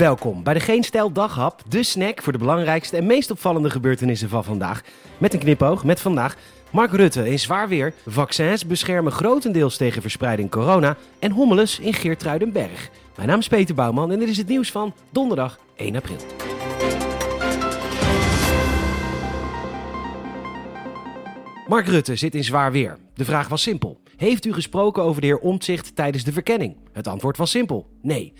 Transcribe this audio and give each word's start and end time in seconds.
Welkom 0.00 0.42
bij 0.42 0.54
de 0.54 0.60
Geen 0.60 0.82
Stijl 0.82 1.12
Daghap, 1.12 1.62
de 1.68 1.82
snack 1.82 2.22
voor 2.22 2.32
de 2.32 2.38
belangrijkste 2.38 2.96
en 2.96 3.06
meest 3.06 3.30
opvallende 3.30 3.70
gebeurtenissen 3.70 4.28
van 4.28 4.44
vandaag. 4.44 4.82
Met 5.18 5.34
een 5.34 5.38
knipoog 5.38 5.84
met 5.84 6.00
vandaag 6.00 6.36
Mark 6.70 6.92
Rutte 6.92 7.30
in 7.30 7.38
zwaar 7.38 7.68
weer, 7.68 7.94
vaccins 8.06 8.66
beschermen 8.66 9.12
grotendeels 9.12 9.76
tegen 9.76 10.02
verspreiding 10.02 10.50
corona 10.50 10.96
en 11.18 11.30
hommeles 11.30 11.78
in 11.78 11.94
Geertruidenberg. 11.94 12.90
Mijn 13.16 13.28
naam 13.28 13.38
is 13.38 13.48
Peter 13.48 13.74
Bouwman 13.74 14.12
en 14.12 14.18
dit 14.18 14.28
is 14.28 14.36
het 14.36 14.48
nieuws 14.48 14.70
van 14.70 14.94
donderdag 15.10 15.58
1 15.76 15.96
april. 15.96 16.16
Mark 21.66 21.86
Rutte 21.86 22.16
zit 22.16 22.34
in 22.34 22.44
zwaar 22.44 22.72
weer. 22.72 22.98
De 23.14 23.24
vraag 23.24 23.48
was 23.48 23.62
simpel. 23.62 24.00
Heeft 24.16 24.44
u 24.44 24.52
gesproken 24.52 25.02
over 25.02 25.20
de 25.20 25.26
heer 25.26 25.38
Omtzigt 25.38 25.96
tijdens 25.96 26.24
de 26.24 26.32
verkenning? 26.32 26.76
Het 26.92 27.06
antwoord 27.06 27.36
was 27.36 27.50
simpel. 27.50 27.86
Nee. 28.02 28.32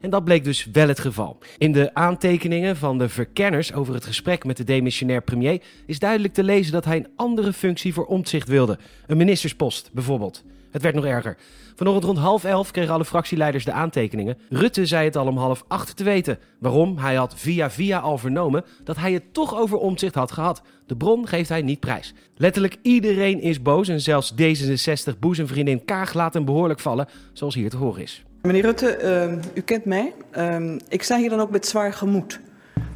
En 0.00 0.10
dat 0.10 0.24
bleek 0.24 0.44
dus 0.44 0.68
wel 0.72 0.88
het 0.88 1.00
geval. 1.00 1.38
In 1.58 1.72
de 1.72 1.94
aantekeningen 1.94 2.76
van 2.76 2.98
de 2.98 3.08
verkenners 3.08 3.72
over 3.72 3.94
het 3.94 4.04
gesprek 4.04 4.44
met 4.44 4.56
de 4.56 4.64
demissionair 4.64 5.22
premier 5.22 5.62
is 5.86 5.98
duidelijk 5.98 6.34
te 6.34 6.44
lezen 6.44 6.72
dat 6.72 6.84
hij 6.84 6.96
een 6.96 7.08
andere 7.16 7.52
functie 7.52 7.94
voor 7.94 8.06
omzicht 8.06 8.48
wilde. 8.48 8.78
Een 9.06 9.16
ministerspost 9.16 9.90
bijvoorbeeld. 9.92 10.44
Het 10.70 10.82
werd 10.82 10.94
nog 10.94 11.04
erger. 11.04 11.36
Vanochtend 11.74 12.04
rond 12.04 12.18
half 12.18 12.44
elf 12.44 12.70
kregen 12.70 12.94
alle 12.94 13.04
fractieleiders 13.04 13.64
de 13.64 13.72
aantekeningen. 13.72 14.38
Rutte 14.48 14.86
zei 14.86 15.04
het 15.04 15.16
al 15.16 15.26
om 15.26 15.36
half 15.36 15.64
acht 15.68 15.96
te 15.96 16.04
weten. 16.04 16.38
Waarom? 16.58 16.98
Hij 16.98 17.14
had 17.14 17.34
via 17.36 17.70
via 17.70 17.98
al 17.98 18.18
vernomen 18.18 18.64
dat 18.84 18.96
hij 18.96 19.12
het 19.12 19.34
toch 19.34 19.56
over 19.56 19.78
omzicht 19.78 20.14
had 20.14 20.32
gehad. 20.32 20.62
De 20.86 20.96
bron 20.96 21.28
geeft 21.28 21.48
hij 21.48 21.62
niet 21.62 21.80
prijs. 21.80 22.14
Letterlijk 22.36 22.76
iedereen 22.82 23.40
is 23.40 23.62
boos 23.62 23.88
en 23.88 24.00
zelfs 24.00 24.32
D66 24.32 25.18
boezemvriendin 25.18 25.84
Kaag 25.84 26.14
laat 26.14 26.34
hem 26.34 26.44
behoorlijk 26.44 26.80
vallen, 26.80 27.08
zoals 27.32 27.54
hier 27.54 27.70
te 27.70 27.76
horen 27.76 28.02
is. 28.02 28.24
Meneer 28.42 28.62
Rutte, 28.62 28.98
uh, 29.02 29.54
u 29.54 29.60
kent 29.60 29.84
mij. 29.84 30.12
Uh, 30.36 30.76
ik 30.88 31.02
sta 31.02 31.18
hier 31.18 31.30
dan 31.30 31.40
ook 31.40 31.50
met 31.50 31.66
zwaar 31.66 31.92
gemoed. 31.92 32.40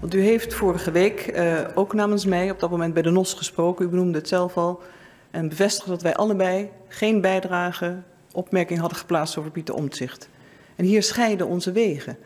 Want 0.01 0.15
u 0.15 0.21
heeft 0.21 0.55
vorige 0.55 0.91
week 0.91 1.33
uh, 1.35 1.59
ook 1.75 1.95
namens 1.95 2.25
mij 2.25 2.51
op 2.51 2.61
dat 2.61 2.71
moment 2.71 2.95
bij 2.95 3.03
de 3.03 3.11
NOS 3.11 3.35
gesproken. 3.35 3.85
U 3.85 3.89
benoemde 3.89 4.19
het 4.19 4.29
zelf 4.29 4.57
al. 4.57 4.83
En 5.33 5.49
bevestigde 5.49 5.91
dat 5.91 6.03
wij 6.03 6.15
allebei 6.15 6.71
geen 6.89 7.21
bijdrage, 7.21 8.03
opmerking 8.33 8.81
hadden 8.81 8.99
geplaatst 8.99 9.37
over 9.37 9.51
Pieter 9.51 9.75
Omtzigt. 9.75 10.29
En 10.77 10.85
hier 10.85 11.03
scheiden 11.03 11.47
onze 11.47 11.73
wegen. 11.73 12.19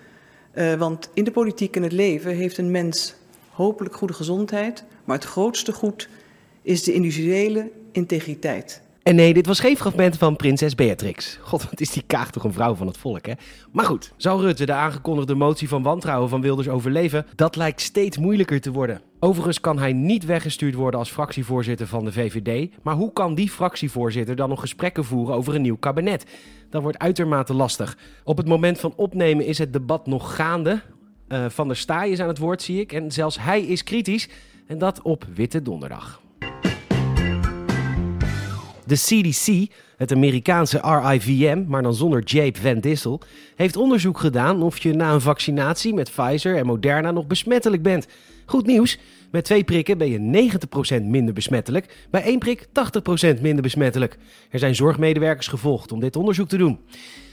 Uh, 0.54 0.74
want 0.74 1.10
in 1.14 1.24
de 1.24 1.30
politiek 1.30 1.76
en 1.76 1.82
het 1.82 1.92
leven 1.92 2.34
heeft 2.34 2.58
een 2.58 2.70
mens 2.70 3.14
hopelijk 3.50 3.94
goede 3.94 4.12
gezondheid. 4.14 4.84
Maar 5.04 5.16
het 5.16 5.26
grootste 5.26 5.72
goed 5.72 6.08
is 6.62 6.82
de 6.82 6.92
individuele 6.92 7.70
integriteit. 7.92 8.82
En 9.02 9.14
nee, 9.14 9.34
dit 9.34 9.46
was 9.46 9.60
geen 9.60 9.76
fragment 9.76 10.18
van 10.18 10.36
prinses 10.36 10.74
Beatrix. 10.74 11.38
God, 11.42 11.64
wat 11.70 11.80
is 11.80 11.90
die 11.90 12.02
kaag 12.06 12.30
toch 12.30 12.44
een 12.44 12.52
vrouw 12.52 12.74
van 12.74 12.86
het 12.86 12.96
volk, 12.96 13.26
hè? 13.26 13.32
Maar 13.72 13.84
goed, 13.84 14.12
zou 14.16 14.40
Rutte 14.40 14.66
de 14.66 14.72
aangekondigde 14.72 15.34
motie 15.34 15.68
van 15.68 15.82
wantrouwen 15.82 16.28
van 16.28 16.40
Wilders 16.40 16.68
overleven? 16.68 17.26
Dat 17.36 17.56
lijkt 17.56 17.80
steeds 17.80 18.18
moeilijker 18.18 18.60
te 18.60 18.72
worden. 18.72 19.00
Overigens 19.26 19.60
kan 19.60 19.78
hij 19.78 19.92
niet 19.92 20.24
weggestuurd 20.24 20.74
worden 20.74 21.00
als 21.00 21.10
fractievoorzitter 21.10 21.86
van 21.86 22.04
de 22.04 22.12
VVD. 22.12 22.70
Maar 22.82 22.94
hoe 22.94 23.12
kan 23.12 23.34
die 23.34 23.50
fractievoorzitter 23.50 24.36
dan 24.36 24.48
nog 24.48 24.60
gesprekken 24.60 25.04
voeren 25.04 25.34
over 25.34 25.54
een 25.54 25.62
nieuw 25.62 25.76
kabinet? 25.76 26.26
Dat 26.70 26.82
wordt 26.82 26.98
uitermate 26.98 27.54
lastig. 27.54 27.98
Op 28.24 28.36
het 28.36 28.48
moment 28.48 28.80
van 28.80 28.92
opnemen 28.96 29.46
is 29.46 29.58
het 29.58 29.72
debat 29.72 30.06
nog 30.06 30.34
gaande. 30.34 30.80
Uh, 31.28 31.46
van 31.48 31.66
der 31.66 31.76
Staaij 31.76 32.10
is 32.10 32.20
aan 32.20 32.28
het 32.28 32.38
woord, 32.38 32.62
zie 32.62 32.80
ik. 32.80 32.92
En 32.92 33.10
zelfs 33.10 33.40
hij 33.40 33.62
is 33.62 33.84
kritisch. 33.84 34.28
En 34.66 34.78
dat 34.78 35.02
op 35.02 35.24
Witte 35.34 35.62
Donderdag. 35.62 36.20
De 38.86 38.94
CDC, 38.94 39.72
het 39.96 40.12
Amerikaanse 40.12 40.80
RIVM, 40.82 41.64
maar 41.66 41.82
dan 41.82 41.94
zonder 41.94 42.22
Jape 42.24 42.60
Van 42.60 42.80
Dissel, 42.80 43.20
heeft 43.56 43.76
onderzoek 43.76 44.18
gedaan 44.18 44.62
of 44.62 44.78
je 44.78 44.92
na 44.92 45.12
een 45.12 45.20
vaccinatie 45.20 45.94
met 45.94 46.10
Pfizer 46.10 46.56
en 46.56 46.66
Moderna 46.66 47.10
nog 47.10 47.26
besmettelijk 47.26 47.82
bent. 47.82 48.06
Goed 48.44 48.66
nieuws, 48.66 48.98
met 49.30 49.44
twee 49.44 49.64
prikken 49.64 49.98
ben 49.98 50.10
je 50.10 50.50
90% 50.98 51.02
minder 51.02 51.34
besmettelijk, 51.34 52.06
bij 52.10 52.22
één 52.22 52.38
prik 52.38 52.66
80% 52.66 53.40
minder 53.40 53.62
besmettelijk. 53.62 54.18
Er 54.50 54.58
zijn 54.58 54.74
zorgmedewerkers 54.74 55.48
gevolgd 55.48 55.92
om 55.92 56.00
dit 56.00 56.16
onderzoek 56.16 56.48
te 56.48 56.56
doen. 56.56 56.78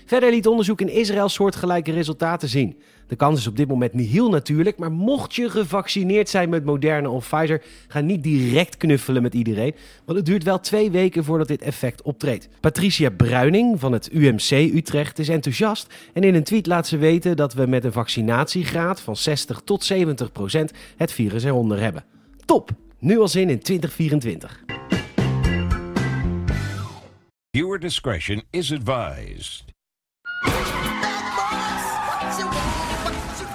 Verder 0.05 0.31
liet 0.31 0.47
onderzoek 0.47 0.81
in 0.81 0.89
Israël 0.89 1.29
soortgelijke 1.29 1.91
resultaten 1.91 2.49
zien. 2.49 2.77
De 3.07 3.15
kans 3.15 3.39
is 3.39 3.47
op 3.47 3.57
dit 3.57 3.67
moment 3.67 3.93
niet 3.93 4.09
heel 4.09 4.29
natuurlijk, 4.29 4.77
maar 4.77 4.91
mocht 4.91 5.35
je 5.35 5.49
gevaccineerd 5.49 6.29
zijn 6.29 6.49
met 6.49 6.65
Moderna 6.65 7.09
of 7.09 7.27
Pfizer, 7.27 7.61
ga 7.87 7.99
niet 7.99 8.23
direct 8.23 8.77
knuffelen 8.77 9.21
met 9.21 9.33
iedereen, 9.33 9.75
want 10.05 10.17
het 10.17 10.27
duurt 10.27 10.43
wel 10.43 10.59
twee 10.59 10.91
weken 10.91 11.23
voordat 11.23 11.47
dit 11.47 11.61
effect 11.61 12.01
optreedt. 12.01 12.49
Patricia 12.59 13.09
Bruining 13.09 13.79
van 13.79 13.91
het 13.91 14.09
UMC 14.11 14.51
Utrecht 14.51 15.19
is 15.19 15.29
enthousiast 15.29 15.93
en 16.13 16.23
in 16.23 16.35
een 16.35 16.43
tweet 16.43 16.67
laat 16.67 16.87
ze 16.87 16.97
weten 16.97 17.35
dat 17.35 17.53
we 17.53 17.65
met 17.65 17.83
een 17.83 17.91
vaccinatiegraad 17.91 19.01
van 19.01 19.15
60 19.15 19.61
tot 19.63 19.83
70 19.83 20.31
procent 20.31 20.71
het 20.97 21.11
virus 21.11 21.43
eronder 21.43 21.79
hebben. 21.79 22.03
Top! 22.45 22.71
Nu 22.99 23.19
al 23.19 23.27
zin 23.27 23.49
in 23.49 23.59
2024. 23.59 24.63
Viewer 27.51 27.79
discretion 27.79 28.43
is 28.49 28.71
advised. 28.71 29.63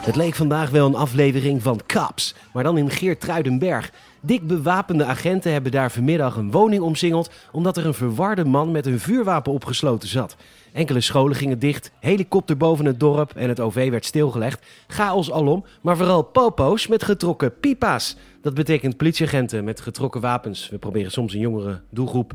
Het 0.09 0.17
leek 0.17 0.35
vandaag 0.35 0.71
wel 0.71 0.87
een 0.87 0.95
aflevering 0.95 1.63
van 1.63 1.81
Kaps, 1.87 2.35
maar 2.53 2.63
dan 2.63 2.79
in 2.79 2.91
Geertruidenberg. 2.91 3.93
Dik 4.21 4.47
bewapende 4.47 5.05
agenten 5.05 5.53
hebben 5.53 5.73
daar 5.73 5.91
vanmiddag 5.91 6.37
een 6.37 6.51
woning 6.51 6.83
omsingeld 6.83 7.31
omdat 7.53 7.77
er 7.77 7.87
een 7.87 7.95
verwarde 7.95 8.45
man 8.45 8.71
met 8.71 8.87
een 8.87 9.01
vuurwapen 9.01 9.53
opgesloten 9.53 10.09
zat. 10.09 10.37
Enkele 10.73 11.01
scholen 11.01 11.37
gingen 11.37 11.59
dicht, 11.59 11.91
helikopter 12.01 12.57
boven 12.57 12.85
het 12.85 13.01
dorp 13.01 13.33
en 13.35 13.49
het 13.49 13.61
OV 13.61 13.91
werd 13.91 14.05
stilgelegd. 14.05 14.67
Chaos 14.87 15.33
alom, 15.33 15.65
maar 15.81 15.97
vooral 15.97 16.23
popo's 16.23 16.87
met 16.87 17.03
getrokken 17.03 17.59
pipa's. 17.61 18.17
Dat 18.43 18.55
betekent 18.55 18.97
politieagenten 18.97 19.65
met 19.65 19.81
getrokken 19.81 20.21
wapens. 20.21 20.69
We 20.69 20.79
proberen 20.79 21.11
soms 21.13 21.33
een 21.33 21.41
jongere 21.41 21.81
doelgroep 21.91 22.35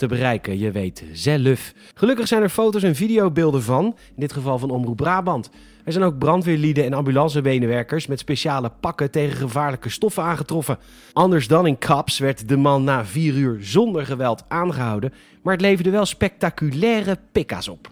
te 0.00 0.06
bereiken, 0.06 0.58
je 0.58 0.70
weet 0.70 1.04
zelf. 1.12 1.72
Gelukkig 1.94 2.28
zijn 2.28 2.42
er 2.42 2.48
foto's 2.48 2.82
en 2.82 2.94
videobeelden 2.94 3.62
van, 3.62 3.84
in 3.84 4.20
dit 4.20 4.32
geval 4.32 4.58
van 4.58 4.70
Omroep 4.70 4.96
Brabant. 4.96 5.50
Er 5.84 5.92
zijn 5.92 6.04
ook 6.04 6.18
brandweerlieden 6.18 6.84
en 6.84 6.92
ambulancemedewerkers 6.92 8.06
met 8.06 8.18
speciale 8.18 8.70
pakken 8.80 9.10
tegen 9.10 9.36
gevaarlijke 9.36 9.88
stoffen 9.88 10.22
aangetroffen. 10.22 10.78
Anders 11.12 11.48
dan 11.48 11.66
in 11.66 11.78
Kaps 11.78 12.18
werd 12.18 12.48
de 12.48 12.56
man 12.56 12.84
na 12.84 13.04
vier 13.04 13.34
uur 13.34 13.58
zonder 13.60 14.06
geweld 14.06 14.44
aangehouden, 14.48 15.12
maar 15.42 15.52
het 15.52 15.62
leverde 15.62 15.90
wel 15.90 16.06
spectaculaire 16.06 17.18
pikka's 17.32 17.68
op. 17.68 17.90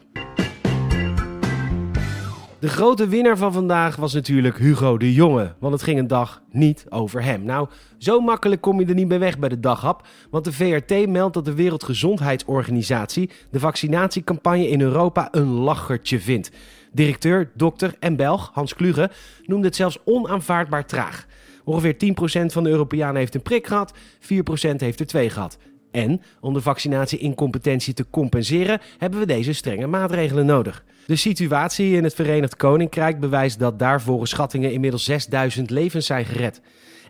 De 2.60 2.68
grote 2.68 3.08
winnaar 3.08 3.36
van 3.36 3.52
vandaag 3.52 3.96
was 3.96 4.12
natuurlijk 4.12 4.58
Hugo 4.58 4.96
de 4.96 5.12
Jonge, 5.12 5.54
want 5.58 5.72
het 5.72 5.82
ging 5.82 5.98
een 5.98 6.06
dag 6.06 6.42
niet 6.50 6.86
over 6.88 7.22
hem. 7.22 7.44
Nou, 7.44 7.68
zo 7.98 8.20
makkelijk 8.20 8.60
kom 8.60 8.80
je 8.80 8.86
er 8.86 8.94
niet 8.94 9.08
mee 9.08 9.18
weg 9.18 9.38
bij 9.38 9.48
de 9.48 9.60
daghap, 9.60 10.06
want 10.30 10.44
de 10.44 10.52
VRT 10.52 11.08
meldt 11.08 11.34
dat 11.34 11.44
de 11.44 11.54
Wereldgezondheidsorganisatie 11.54 13.30
de 13.50 13.60
vaccinatiecampagne 13.60 14.68
in 14.68 14.80
Europa 14.80 15.28
een 15.30 15.48
lachertje 15.48 16.20
vindt. 16.20 16.50
Directeur, 16.92 17.50
dokter 17.54 17.94
en 18.00 18.16
Belg 18.16 18.50
Hans 18.52 18.74
Kluge 18.74 19.10
noemde 19.44 19.66
het 19.66 19.76
zelfs 19.76 19.98
onaanvaardbaar 20.04 20.86
traag. 20.86 21.26
Ongeveer 21.64 21.94
10% 21.94 22.52
van 22.52 22.64
de 22.64 22.70
Europeanen 22.70 23.16
heeft 23.16 23.34
een 23.34 23.42
prik 23.42 23.66
gehad, 23.66 23.92
4% 24.20 24.76
heeft 24.76 25.00
er 25.00 25.06
twee 25.06 25.30
gehad. 25.30 25.58
En 25.90 26.22
om 26.40 26.54
de 26.54 26.60
vaccinatie-incompetentie 26.60 27.94
te 27.94 28.06
compenseren, 28.10 28.80
hebben 28.98 29.18
we 29.18 29.26
deze 29.26 29.52
strenge 29.52 29.86
maatregelen 29.86 30.46
nodig. 30.46 30.84
De 31.06 31.16
situatie 31.16 31.96
in 31.96 32.04
het 32.04 32.14
Verenigd 32.14 32.56
Koninkrijk 32.56 33.20
bewijst 33.20 33.58
dat 33.58 33.78
daar 33.78 34.02
volgens 34.02 34.30
schattingen 34.30 34.72
inmiddels 34.72 35.04
6000 35.04 35.70
levens 35.70 36.06
zijn 36.06 36.24
gered. 36.24 36.60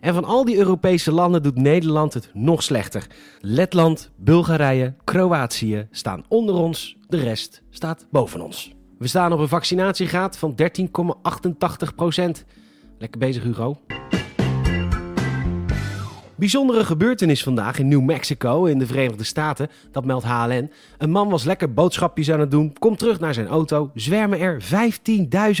En 0.01 0.13
van 0.13 0.25
al 0.25 0.45
die 0.45 0.57
Europese 0.57 1.11
landen 1.11 1.43
doet 1.43 1.57
Nederland 1.57 2.13
het 2.13 2.29
nog 2.33 2.63
slechter. 2.63 3.07
Letland, 3.39 4.11
Bulgarije, 4.15 4.93
Kroatië 5.03 5.87
staan 5.91 6.25
onder 6.27 6.55
ons, 6.55 6.97
de 7.07 7.17
rest 7.17 7.61
staat 7.69 8.05
boven 8.11 8.41
ons. 8.41 8.73
We 8.97 9.07
staan 9.07 9.33
op 9.33 9.39
een 9.39 9.47
vaccinatiegraad 9.47 10.37
van 10.37 10.55
13,88% 10.55 12.45
Lekker 12.99 13.19
bezig, 13.19 13.43
Hugo. 13.43 13.77
Bijzondere 16.39 16.85
gebeurtenis 16.85 17.43
vandaag 17.43 17.79
in 17.79 17.87
New 17.87 18.01
Mexico 18.01 18.65
in 18.65 18.79
de 18.79 18.85
Verenigde 18.85 19.23
Staten, 19.23 19.69
dat 19.91 20.05
meldt 20.05 20.25
HLN. 20.25 20.71
Een 20.97 21.11
man 21.11 21.29
was 21.29 21.43
lekker 21.43 21.73
boodschapjes 21.73 22.31
aan 22.31 22.39
het 22.39 22.51
doen, 22.51 22.73
komt 22.79 22.99
terug 22.99 23.19
naar 23.19 23.33
zijn 23.33 23.47
auto, 23.47 23.91
zwermen 23.93 24.39
er 24.39 24.63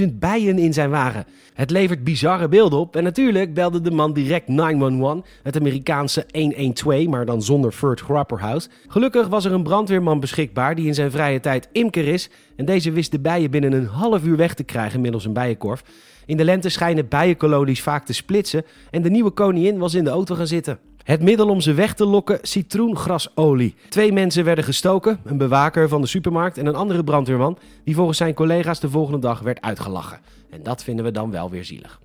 15.000 0.01 0.13
bijen 0.13 0.57
in 0.57 0.73
zijn 0.73 0.89
wagen. 0.89 1.25
Het 1.53 1.69
levert 1.69 2.03
bizarre 2.03 2.47
beelden 2.47 2.79
op 2.79 2.95
en 2.95 3.03
natuurlijk 3.03 3.53
belde 3.53 3.81
de 3.81 3.91
man 3.91 4.13
direct 4.13 4.47
911, 4.47 5.25
het 5.43 5.57
Amerikaanse 5.57 6.25
112, 6.31 7.05
maar 7.05 7.25
dan 7.25 7.41
zonder 7.41 7.71
Furt 7.71 7.99
Grapperhouse. 7.99 8.69
Gelukkig 8.87 9.27
was 9.27 9.45
er 9.45 9.51
een 9.51 9.63
brandweerman 9.63 10.19
beschikbaar 10.19 10.75
die 10.75 10.87
in 10.87 10.93
zijn 10.93 11.11
vrije 11.11 11.39
tijd 11.39 11.69
imker 11.71 12.07
is 12.07 12.29
en 12.55 12.65
deze 12.65 12.91
wist 12.91 13.11
de 13.11 13.19
bijen 13.19 13.51
binnen 13.51 13.73
een 13.73 13.85
half 13.85 14.23
uur 14.23 14.37
weg 14.37 14.53
te 14.53 14.63
krijgen 14.63 15.01
middels 15.01 15.25
een 15.25 15.33
bijenkorf. 15.33 15.83
In 16.29 16.37
de 16.37 16.43
lente 16.43 16.69
schijnen 16.69 17.07
bijenkolonies 17.07 17.81
vaak 17.81 18.05
te 18.05 18.13
splitsen 18.13 18.65
en 18.91 19.01
de 19.01 19.09
nieuwe 19.09 19.29
koningin 19.29 19.77
was 19.77 19.93
in 19.93 20.03
de 20.03 20.09
auto 20.09 20.35
gaan 20.35 20.47
zitten. 20.47 20.79
Het 21.03 21.21
middel 21.21 21.49
om 21.49 21.61
ze 21.61 21.73
weg 21.73 21.93
te 21.93 22.05
lokken, 22.05 22.39
citroengrasolie. 22.41 23.75
Twee 23.89 24.11
mensen 24.13 24.43
werden 24.43 24.63
gestoken, 24.63 25.19
een 25.25 25.37
bewaker 25.37 25.89
van 25.89 26.01
de 26.01 26.07
supermarkt 26.07 26.57
en 26.57 26.65
een 26.65 26.75
andere 26.75 27.03
brandweerman, 27.03 27.57
die 27.83 27.95
volgens 27.95 28.17
zijn 28.17 28.33
collega's 28.33 28.79
de 28.79 28.89
volgende 28.89 29.19
dag 29.19 29.39
werd 29.39 29.61
uitgelachen. 29.61 30.19
En 30.49 30.63
dat 30.63 30.83
vinden 30.83 31.05
we 31.05 31.11
dan 31.11 31.31
wel 31.31 31.49
weer 31.49 31.65
zielig. 31.65 31.99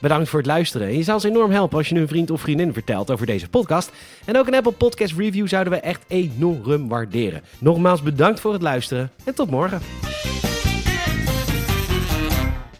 Bedankt 0.00 0.28
voor 0.28 0.38
het 0.38 0.48
luisteren. 0.48 0.96
Je 0.96 1.02
zou 1.02 1.16
ons 1.16 1.26
enorm 1.26 1.50
helpen 1.50 1.78
als 1.78 1.88
je 1.88 1.94
een 1.94 2.08
vriend 2.08 2.30
of 2.30 2.40
vriendin 2.40 2.72
vertelt 2.72 3.10
over 3.10 3.26
deze 3.26 3.48
podcast. 3.48 3.92
En 4.24 4.38
ook 4.38 4.46
een 4.46 4.54
Apple 4.54 4.72
Podcast 4.72 5.14
Review 5.16 5.48
zouden 5.48 5.72
we 5.72 5.78
echt 5.78 6.04
enorm 6.08 6.88
waarderen. 6.88 7.42
Nogmaals 7.58 8.02
bedankt 8.02 8.40
voor 8.40 8.52
het 8.52 8.62
luisteren 8.62 9.10
en 9.24 9.34
tot 9.34 9.50
morgen. 9.50 10.07